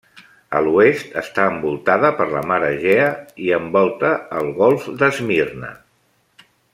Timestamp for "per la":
2.21-2.41